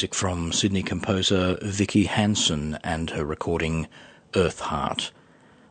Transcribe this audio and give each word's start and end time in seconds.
Music 0.00 0.14
from 0.14 0.50
Sydney 0.50 0.82
composer 0.82 1.58
Vicky 1.60 2.04
Hansen 2.04 2.78
and 2.82 3.10
her 3.10 3.22
recording 3.22 3.86
Earth 4.34 4.60
Heart. 4.60 5.12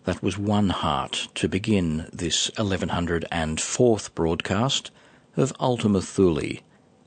That 0.04 0.22
was 0.22 0.38
One 0.38 0.70
Heart 0.70 1.30
to 1.34 1.50
begin 1.50 2.08
this 2.14 2.52
1104th 2.52 4.14
broadcast 4.14 4.92
of 5.36 5.52
Ultima 5.60 6.00
Thule, 6.04 6.60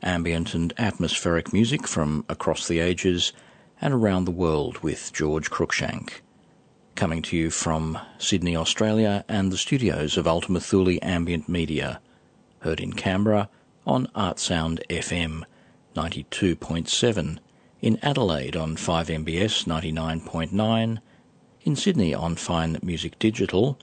ambient 0.02 0.52
and 0.52 0.74
atmospheric 0.76 1.52
music 1.52 1.86
from 1.86 2.24
across 2.28 2.66
the 2.66 2.80
ages 2.80 3.32
and 3.80 3.94
around 3.94 4.24
the 4.24 4.32
world 4.32 4.78
with 4.78 5.12
George 5.12 5.48
Cruikshank. 5.48 6.22
Coming 6.96 7.22
to 7.22 7.36
you 7.36 7.50
from 7.50 8.00
Sydney, 8.18 8.56
Australia 8.56 9.24
and 9.28 9.52
the 9.52 9.56
studios 9.56 10.16
of 10.16 10.26
Ultima 10.26 10.58
Thule 10.58 10.98
Ambient 11.02 11.48
Media, 11.48 12.00
heard 12.62 12.80
in 12.80 12.94
Canberra 12.94 13.48
on 13.86 14.08
Artsound 14.08 14.84
FM 14.90 15.44
92.7, 15.94 17.38
in 17.80 17.98
Adelaide 18.02 18.56
on 18.56 18.76
5MBS 18.76 19.64
99.9, 19.66 20.98
in 21.62 21.76
Sydney 21.76 22.14
on 22.14 22.36
Fine 22.36 22.78
Music 22.82 23.18
Digital, 23.18 23.78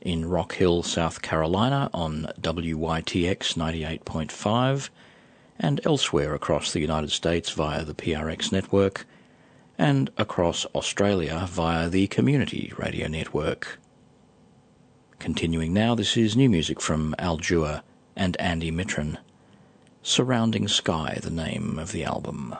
in 0.00 0.28
Rock 0.28 0.54
Hill, 0.54 0.82
South 0.82 1.22
Carolina 1.22 1.88
on 1.94 2.26
WYTX 2.40 3.54
98.5, 3.54 4.90
and 5.58 5.80
elsewhere 5.84 6.34
across 6.34 6.72
the 6.72 6.80
United 6.80 7.10
States 7.10 7.50
via 7.50 7.84
the 7.84 7.94
PRX 7.94 8.50
network, 8.50 9.06
and 9.78 10.10
across 10.16 10.66
Australia 10.74 11.46
via 11.48 11.88
the 11.88 12.06
Community 12.08 12.72
Radio 12.76 13.06
Network. 13.08 13.78
Continuing 15.18 15.72
now, 15.72 15.94
this 15.94 16.16
is 16.16 16.36
new 16.36 16.50
music 16.50 16.80
from 16.80 17.14
Al 17.18 17.36
Dewar 17.36 17.82
and 18.16 18.36
Andy 18.40 18.72
Mitron. 18.72 19.18
Surrounding 20.04 20.66
Sky, 20.66 21.20
the 21.22 21.30
name 21.30 21.78
of 21.78 21.92
the 21.92 22.02
album. 22.02 22.56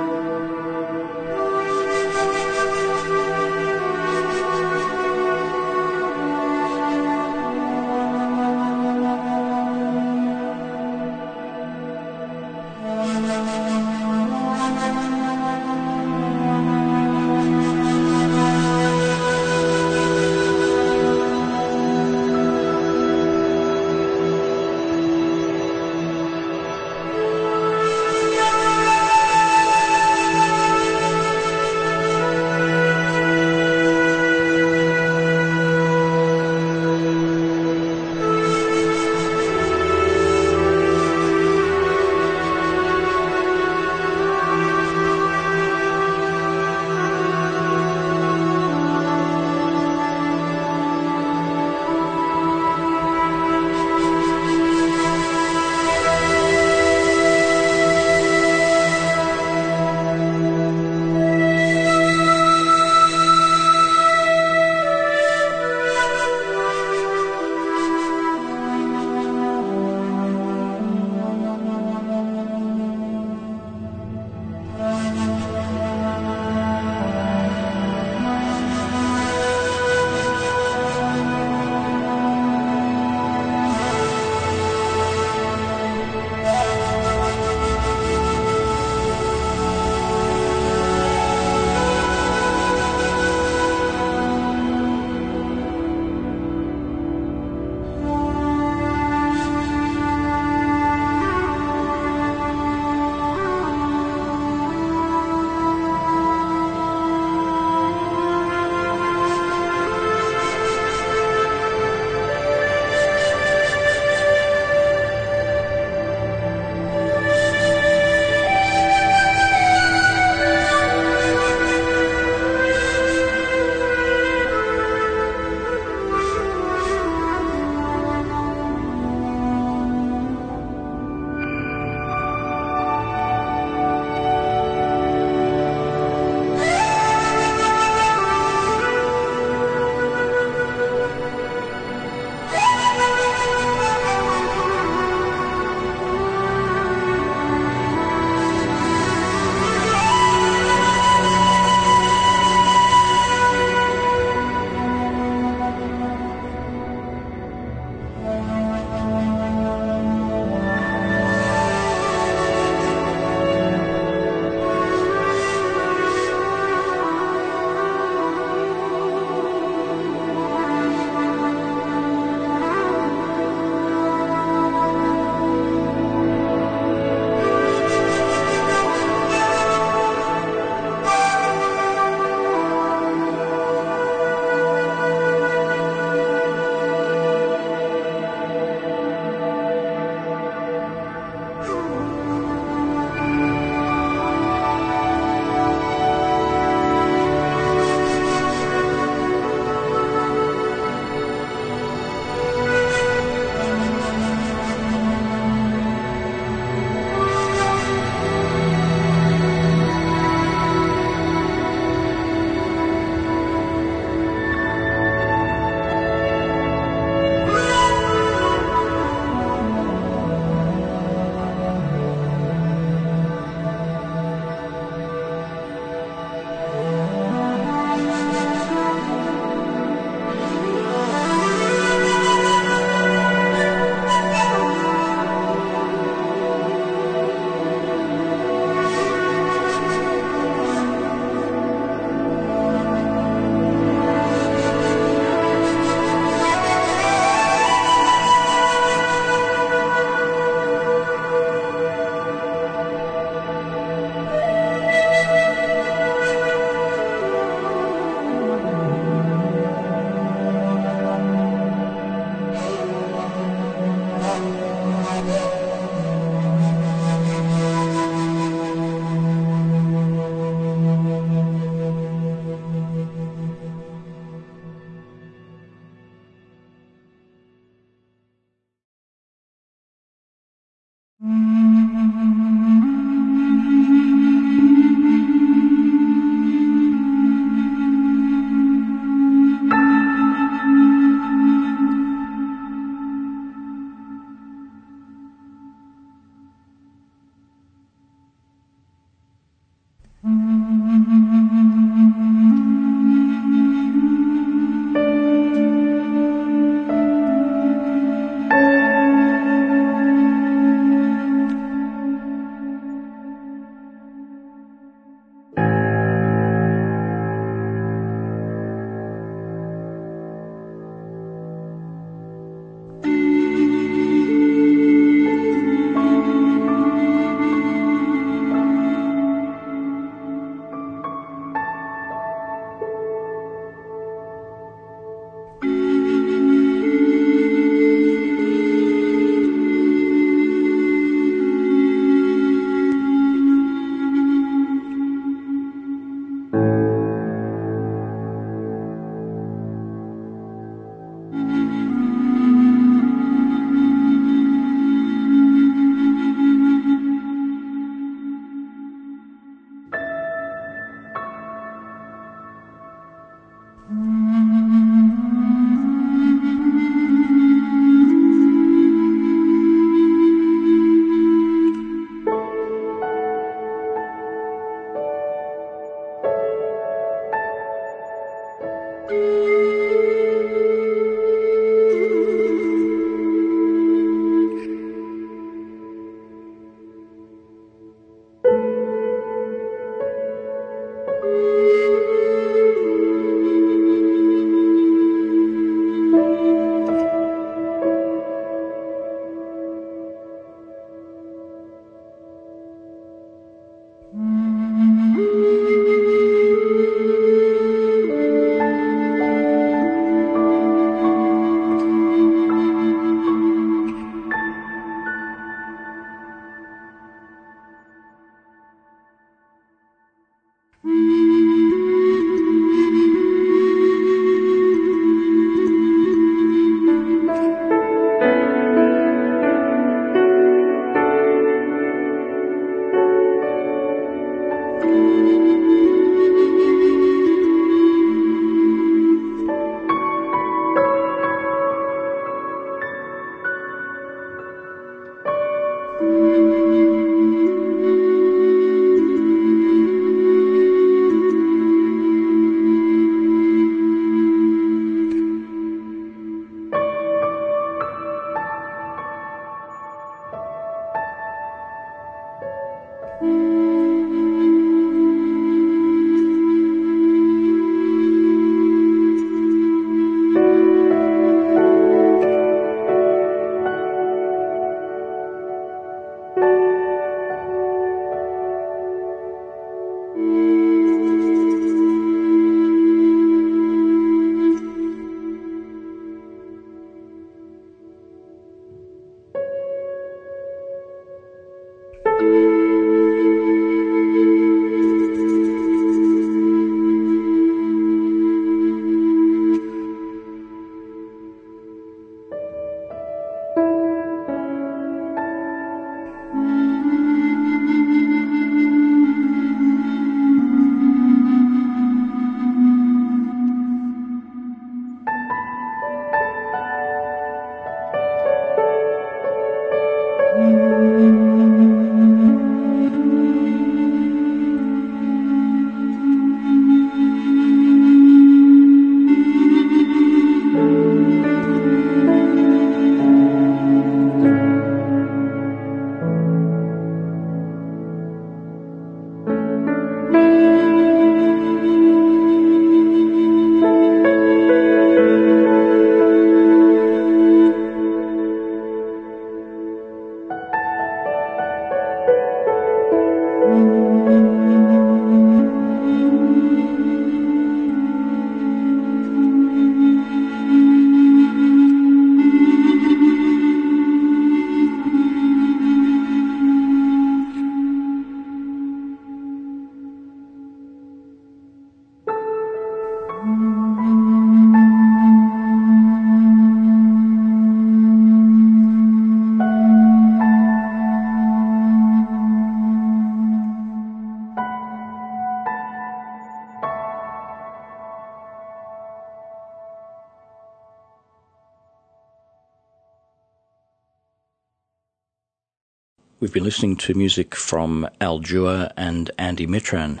We've 596.26 596.32
been 596.32 596.42
listening 596.42 596.74
to 596.78 596.94
music 596.94 597.36
from 597.36 597.88
Al 598.00 598.18
Jewer 598.18 598.72
and 598.76 599.12
Andy 599.16 599.46
Mitran. 599.46 600.00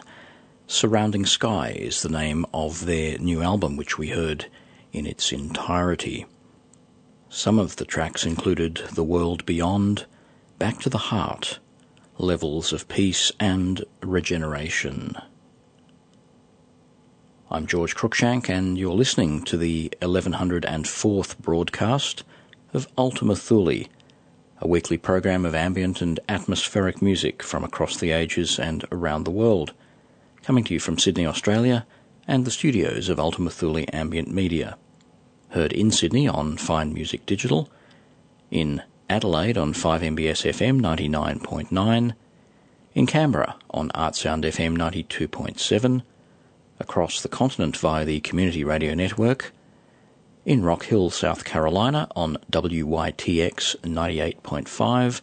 Surrounding 0.66 1.24
Sky 1.24 1.68
is 1.68 2.02
the 2.02 2.08
name 2.08 2.44
of 2.52 2.84
their 2.84 3.16
new 3.18 3.42
album, 3.42 3.76
which 3.76 3.96
we 3.96 4.08
heard 4.08 4.46
in 4.92 5.06
its 5.06 5.30
entirety. 5.30 6.26
Some 7.28 7.60
of 7.60 7.76
the 7.76 7.84
tracks 7.84 8.26
included 8.26 8.82
The 8.92 9.04
World 9.04 9.46
Beyond, 9.46 10.06
Back 10.58 10.80
to 10.80 10.90
the 10.90 10.98
Heart, 10.98 11.60
Levels 12.18 12.72
of 12.72 12.88
Peace, 12.88 13.30
and 13.38 13.84
Regeneration. 14.02 15.14
I'm 17.52 17.68
George 17.68 17.94
Cruikshank, 17.94 18.50
and 18.50 18.76
you're 18.76 18.94
listening 18.94 19.44
to 19.44 19.56
the 19.56 19.92
1104th 20.02 21.38
broadcast 21.38 22.24
of 22.74 22.88
Ultima 22.98 23.36
Thule 23.36 23.84
a 24.60 24.68
weekly 24.68 24.96
program 24.96 25.44
of 25.44 25.54
ambient 25.54 26.00
and 26.00 26.18
atmospheric 26.28 27.02
music 27.02 27.42
from 27.42 27.62
across 27.62 27.96
the 27.98 28.10
ages 28.10 28.58
and 28.58 28.84
around 28.90 29.24
the 29.24 29.30
world, 29.30 29.72
coming 30.42 30.64
to 30.64 30.74
you 30.74 30.80
from 30.80 30.98
Sydney, 30.98 31.26
Australia, 31.26 31.86
and 32.26 32.44
the 32.44 32.50
studios 32.50 33.08
of 33.08 33.20
Ultima 33.20 33.50
Thule 33.50 33.84
Ambient 33.92 34.32
Media. 34.32 34.76
Heard 35.50 35.72
in 35.72 35.90
Sydney 35.90 36.26
on 36.26 36.56
Fine 36.56 36.94
Music 36.94 37.26
Digital, 37.26 37.70
in 38.50 38.82
Adelaide 39.08 39.58
on 39.58 39.72
5MBS 39.72 40.50
FM 40.50 40.80
99.9, 40.80 42.14
in 42.94 43.06
Canberra 43.06 43.56
on 43.70 43.90
Artsound 43.90 44.44
FM 44.44 44.76
92.7, 44.76 46.02
across 46.80 47.20
the 47.20 47.28
continent 47.28 47.76
via 47.76 48.04
the 48.04 48.20
Community 48.20 48.64
Radio 48.64 48.94
Network, 48.94 49.52
in 50.46 50.62
Rock 50.62 50.84
Hill, 50.84 51.10
South 51.10 51.44
Carolina 51.44 52.06
on 52.14 52.38
WYTX 52.52 53.76
98.5 53.82 55.20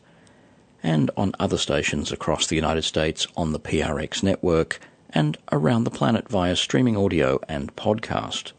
and 0.83 1.09
on 1.15 1.31
other 1.39 1.57
stations 1.57 2.11
across 2.11 2.45
the 2.45 2.57
United 2.57 2.81
States 2.81 3.25
on 3.37 3.53
the 3.53 3.59
PRX 3.59 4.21
network 4.21 4.81
and 5.11 5.37
around 5.49 5.85
the 5.85 5.91
planet 5.91 6.27
via 6.27 6.57
streaming 6.57 6.97
audio 6.97 7.39
and 7.47 7.73
podcast. 7.77 8.51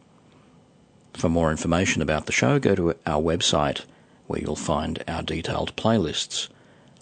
For 1.12 1.28
more 1.28 1.50
information 1.50 2.00
about 2.00 2.24
the 2.24 2.32
show, 2.32 2.58
go 2.58 2.74
to 2.74 2.94
our 3.06 3.20
website 3.20 3.84
where 4.26 4.40
you'll 4.40 4.56
find 4.56 5.04
our 5.06 5.22
detailed 5.22 5.76
playlists. 5.76 6.48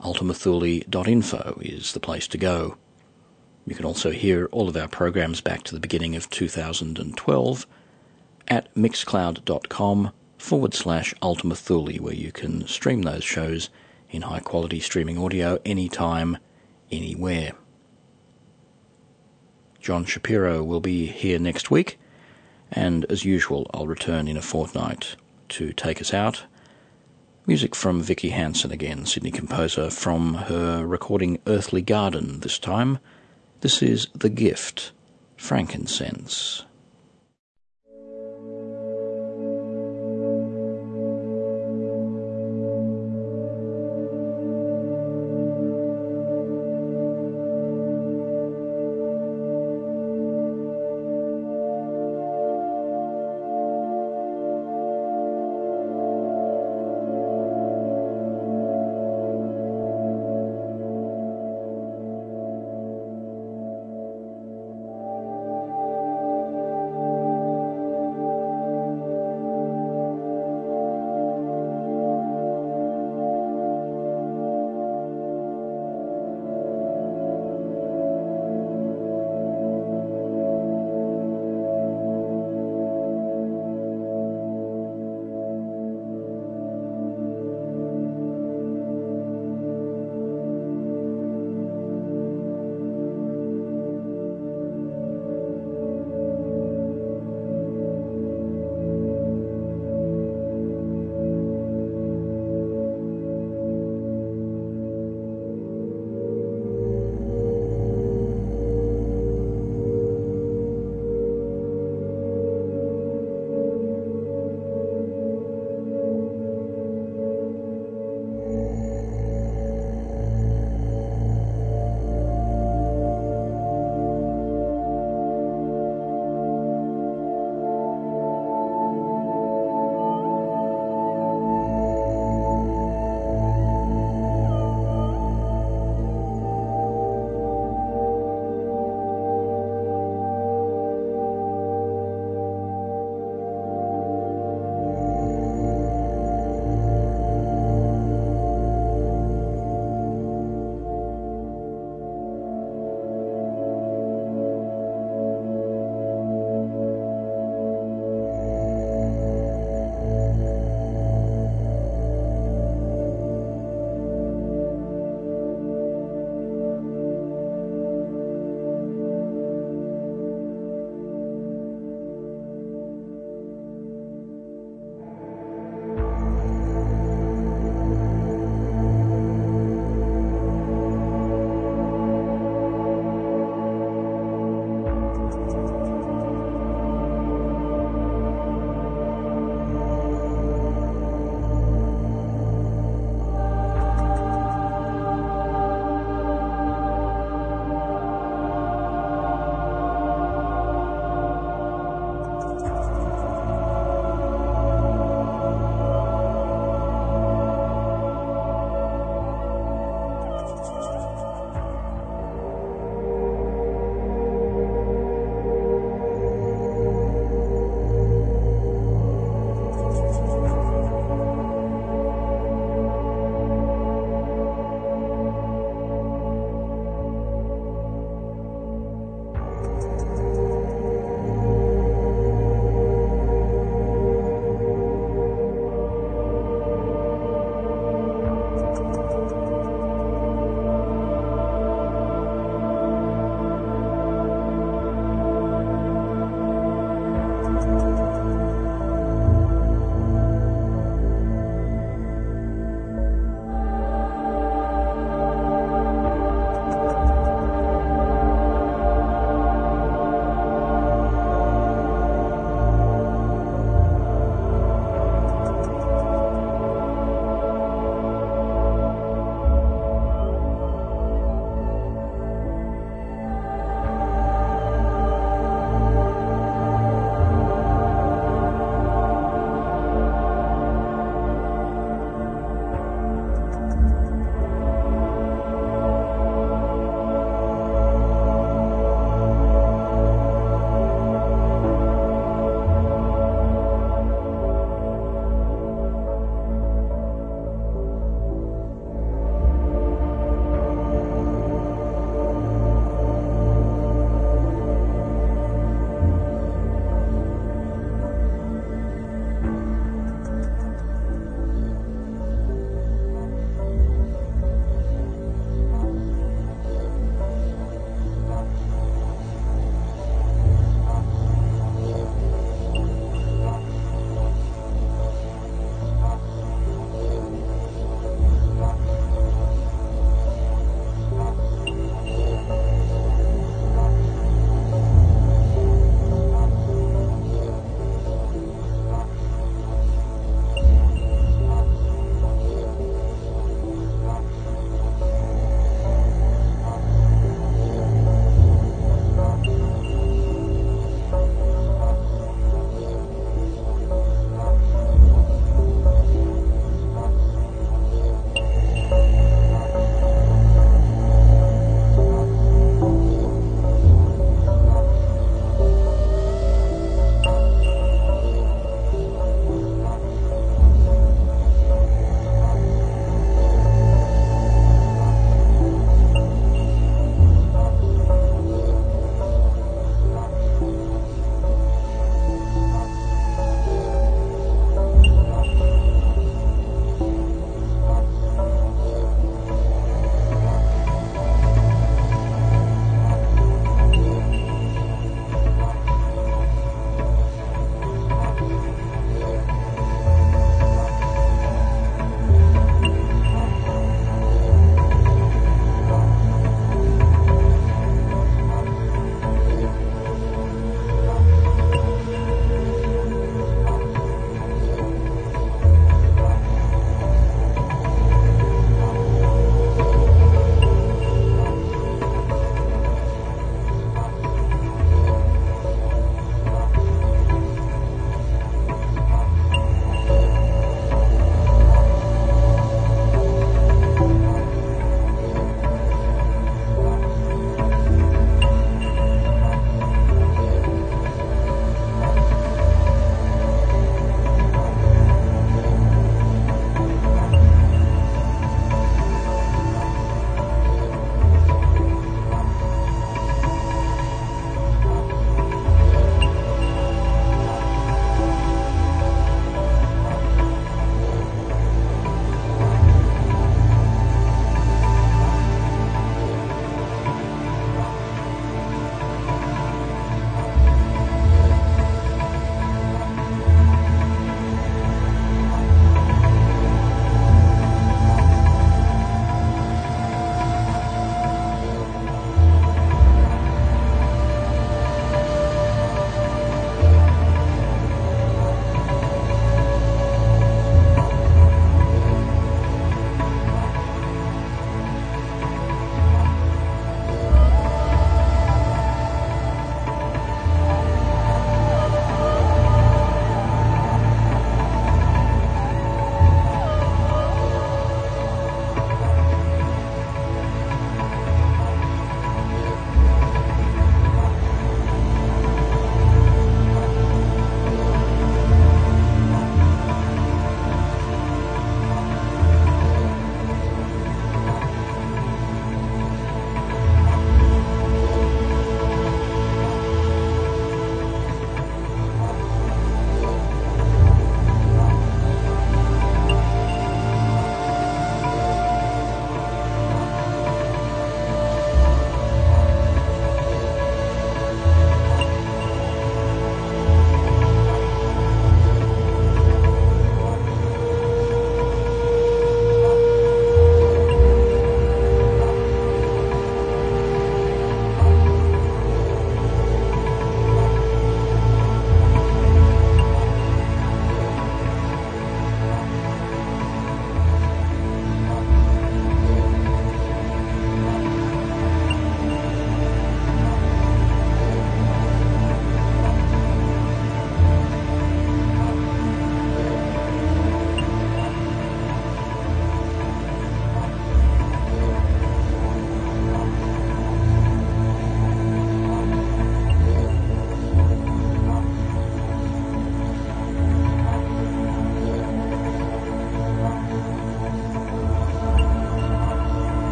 ultimathule.info 0.00 1.58
is 1.62 1.92
the 1.92 2.00
place 2.00 2.28
to 2.28 2.38
go. 2.38 2.76
You 3.66 3.74
can 3.74 3.84
also 3.84 4.12
hear 4.12 4.48
all 4.52 4.68
of 4.68 4.76
our 4.76 4.88
programs 4.88 5.40
back 5.40 5.64
to 5.64 5.74
the 5.74 5.80
beginning 5.80 6.14
of 6.14 6.30
2012 6.30 7.66
at 8.48 8.74
mixcloud.com 8.74 10.10
forward 10.38 10.74
slash 10.74 11.14
Ultima 11.22 11.54
Thule, 11.54 11.96
where 11.96 12.14
you 12.14 12.32
can 12.32 12.66
stream 12.66 13.02
those 13.02 13.24
shows 13.24 13.70
in 14.10 14.22
high 14.22 14.40
quality 14.40 14.80
streaming 14.80 15.18
audio 15.18 15.58
anytime, 15.64 16.38
anywhere. 16.90 17.52
John 19.80 20.04
Shapiro 20.04 20.62
will 20.62 20.80
be 20.80 21.06
here 21.06 21.38
next 21.38 21.70
week, 21.70 21.98
and 22.70 23.04
as 23.10 23.24
usual, 23.24 23.70
I'll 23.72 23.86
return 23.86 24.28
in 24.28 24.36
a 24.36 24.42
fortnight 24.42 25.16
to 25.50 25.72
take 25.72 26.00
us 26.00 26.12
out. 26.12 26.44
Music 27.46 27.74
from 27.74 28.02
Vicky 28.02 28.28
Hansen 28.28 28.70
again, 28.70 29.06
Sydney 29.06 29.30
composer, 29.30 29.88
from 29.88 30.34
her 30.34 30.86
recording 30.86 31.38
Earthly 31.46 31.80
Garden 31.80 32.40
this 32.40 32.58
time. 32.58 32.98
This 33.60 33.82
is 33.82 34.08
The 34.14 34.28
Gift, 34.28 34.92
Frankincense. 35.36 36.64